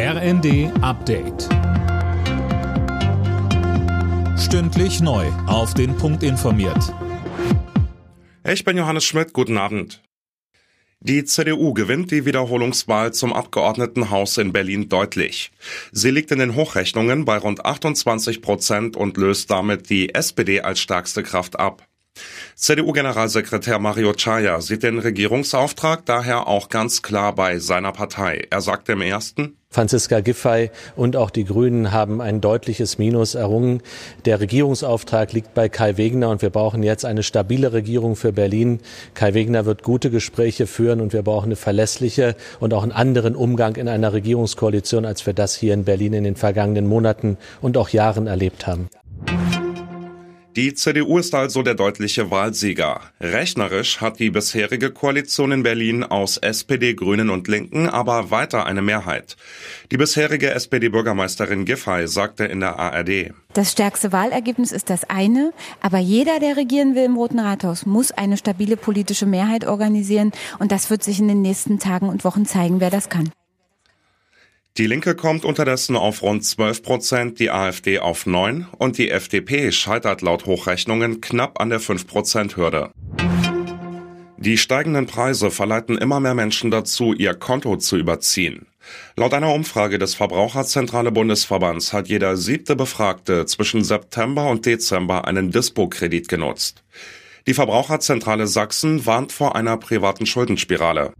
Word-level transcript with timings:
RND 0.00 0.70
Update. 0.80 1.48
Stündlich 4.38 5.00
neu. 5.00 5.26
Auf 5.48 5.74
den 5.74 5.96
Punkt 5.96 6.22
informiert. 6.22 6.94
Ich 8.48 8.64
bin 8.64 8.76
Johannes 8.76 9.04
Schmidt. 9.04 9.32
Guten 9.32 9.58
Abend. 9.58 10.00
Die 11.00 11.24
CDU 11.24 11.74
gewinnt 11.74 12.12
die 12.12 12.24
Wiederholungswahl 12.26 13.12
zum 13.12 13.32
Abgeordnetenhaus 13.32 14.38
in 14.38 14.52
Berlin 14.52 14.88
deutlich. 14.88 15.50
Sie 15.90 16.12
liegt 16.12 16.30
in 16.30 16.38
den 16.38 16.54
Hochrechnungen 16.54 17.24
bei 17.24 17.36
rund 17.36 17.66
28 17.66 18.40
Prozent 18.40 18.96
und 18.96 19.16
löst 19.16 19.50
damit 19.50 19.90
die 19.90 20.14
SPD 20.14 20.60
als 20.60 20.78
stärkste 20.78 21.24
Kraft 21.24 21.58
ab. 21.58 21.88
CDU-Generalsekretär 22.54 23.80
Mario 23.80 24.12
Chaya 24.12 24.60
sieht 24.60 24.84
den 24.84 25.00
Regierungsauftrag 25.00 26.06
daher 26.06 26.46
auch 26.46 26.68
ganz 26.68 27.02
klar 27.02 27.34
bei 27.34 27.58
seiner 27.58 27.90
Partei. 27.90 28.46
Er 28.50 28.60
sagte 28.60 28.92
im 28.92 29.00
ersten, 29.00 29.57
Franziska 29.70 30.20
Giffey 30.20 30.70
und 30.96 31.14
auch 31.14 31.28
die 31.28 31.44
Grünen 31.44 31.92
haben 31.92 32.22
ein 32.22 32.40
deutliches 32.40 32.96
Minus 32.96 33.34
errungen. 33.34 33.82
Der 34.24 34.40
Regierungsauftrag 34.40 35.34
liegt 35.34 35.52
bei 35.52 35.68
Kai 35.68 35.98
Wegner 35.98 36.30
und 36.30 36.40
wir 36.40 36.48
brauchen 36.48 36.82
jetzt 36.82 37.04
eine 37.04 37.22
stabile 37.22 37.74
Regierung 37.74 38.16
für 38.16 38.32
Berlin. 38.32 38.80
Kai 39.12 39.34
Wegner 39.34 39.66
wird 39.66 39.82
gute 39.82 40.10
Gespräche 40.10 40.66
führen 40.66 41.02
und 41.02 41.12
wir 41.12 41.22
brauchen 41.22 41.46
eine 41.46 41.56
verlässliche 41.56 42.34
und 42.60 42.72
auch 42.72 42.82
einen 42.82 42.92
anderen 42.92 43.36
Umgang 43.36 43.76
in 43.76 43.88
einer 43.88 44.14
Regierungskoalition, 44.14 45.04
als 45.04 45.26
wir 45.26 45.34
das 45.34 45.54
hier 45.54 45.74
in 45.74 45.84
Berlin 45.84 46.14
in 46.14 46.24
den 46.24 46.36
vergangenen 46.36 46.86
Monaten 46.86 47.36
und 47.60 47.76
auch 47.76 47.90
Jahren 47.90 48.26
erlebt 48.26 48.66
haben. 48.66 48.88
Die 50.58 50.74
CDU 50.74 51.18
ist 51.18 51.36
also 51.36 51.62
der 51.62 51.76
deutliche 51.76 52.32
Wahlsieger. 52.32 53.00
Rechnerisch 53.20 54.00
hat 54.00 54.18
die 54.18 54.30
bisherige 54.30 54.90
Koalition 54.90 55.52
in 55.52 55.62
Berlin 55.62 56.02
aus 56.02 56.36
SPD, 56.36 56.94
Grünen 56.94 57.30
und 57.30 57.46
Linken 57.46 57.88
aber 57.88 58.32
weiter 58.32 58.66
eine 58.66 58.82
Mehrheit. 58.82 59.36
Die 59.92 59.96
bisherige 59.96 60.50
SPD-Bürgermeisterin 60.50 61.64
Giffey 61.64 62.08
sagte 62.08 62.44
in 62.44 62.58
der 62.58 62.76
ARD. 62.76 63.34
Das 63.54 63.70
stärkste 63.70 64.10
Wahlergebnis 64.10 64.72
ist 64.72 64.90
das 64.90 65.08
eine, 65.08 65.52
aber 65.80 65.98
jeder, 65.98 66.40
der 66.40 66.56
regieren 66.56 66.96
will 66.96 67.04
im 67.04 67.14
Roten 67.14 67.38
Rathaus, 67.38 67.86
muss 67.86 68.10
eine 68.10 68.36
stabile 68.36 68.76
politische 68.76 69.26
Mehrheit 69.26 69.64
organisieren 69.64 70.32
und 70.58 70.72
das 70.72 70.90
wird 70.90 71.04
sich 71.04 71.20
in 71.20 71.28
den 71.28 71.40
nächsten 71.40 71.78
Tagen 71.78 72.08
und 72.08 72.24
Wochen 72.24 72.46
zeigen, 72.46 72.80
wer 72.80 72.90
das 72.90 73.08
kann. 73.08 73.30
Die 74.78 74.86
Linke 74.86 75.16
kommt 75.16 75.44
unterdessen 75.44 75.96
auf 75.96 76.22
rund 76.22 76.44
12 76.44 76.84
Prozent, 76.84 77.40
die 77.40 77.50
AfD 77.50 77.98
auf 77.98 78.26
9 78.26 78.68
und 78.78 78.96
die 78.96 79.10
FDP 79.10 79.72
scheitert 79.72 80.22
laut 80.22 80.46
Hochrechnungen 80.46 81.20
knapp 81.20 81.60
an 81.60 81.70
der 81.70 81.80
5 81.80 82.06
Prozent 82.06 82.56
Hürde. 82.56 82.92
Die 84.36 84.56
steigenden 84.56 85.06
Preise 85.06 85.50
verleiten 85.50 85.98
immer 85.98 86.20
mehr 86.20 86.34
Menschen 86.34 86.70
dazu, 86.70 87.12
ihr 87.12 87.34
Konto 87.34 87.76
zu 87.78 87.96
überziehen. 87.96 88.66
Laut 89.16 89.34
einer 89.34 89.52
Umfrage 89.52 89.98
des 89.98 90.14
Verbraucherzentrale 90.14 91.10
Bundesverbands 91.10 91.92
hat 91.92 92.06
jeder 92.06 92.36
siebte 92.36 92.76
Befragte 92.76 93.46
zwischen 93.46 93.82
September 93.82 94.48
und 94.48 94.64
Dezember 94.64 95.26
einen 95.26 95.50
Dispo-Kredit 95.50 96.28
genutzt. 96.28 96.84
Die 97.48 97.54
Verbraucherzentrale 97.54 98.46
Sachsen 98.46 99.04
warnt 99.06 99.32
vor 99.32 99.56
einer 99.56 99.76
privaten 99.76 100.24
Schuldenspirale. 100.24 101.14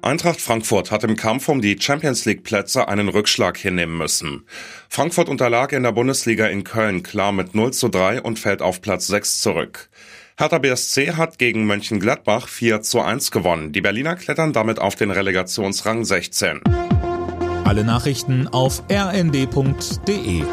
Eintracht 0.00 0.40
Frankfurt 0.40 0.90
hat 0.90 1.02
im 1.02 1.16
Kampf 1.16 1.48
um 1.48 1.60
die 1.60 1.76
Champions 1.78 2.24
League 2.24 2.44
Plätze 2.44 2.86
einen 2.88 3.08
Rückschlag 3.08 3.56
hinnehmen 3.56 3.98
müssen. 3.98 4.44
Frankfurt 4.88 5.28
unterlag 5.28 5.72
in 5.72 5.82
der 5.82 5.92
Bundesliga 5.92 6.46
in 6.46 6.62
Köln 6.62 7.02
klar 7.02 7.32
mit 7.32 7.54
0 7.54 7.72
zu 7.72 7.88
3 7.88 8.22
und 8.22 8.38
fällt 8.38 8.62
auf 8.62 8.80
Platz 8.80 9.08
6 9.08 9.40
zurück. 9.40 9.90
Hertha 10.38 10.58
BSC 10.58 11.14
hat 11.14 11.38
gegen 11.38 11.66
Mönchengladbach 11.66 12.46
4 12.46 12.80
zu 12.82 13.00
1 13.00 13.32
gewonnen. 13.32 13.72
Die 13.72 13.80
Berliner 13.80 14.14
klettern 14.14 14.52
damit 14.52 14.78
auf 14.78 14.94
den 14.94 15.10
Relegationsrang 15.10 16.04
16. 16.04 16.60
Alle 17.64 17.82
Nachrichten 17.82 18.46
auf 18.46 18.84
rnd.de 18.90 20.44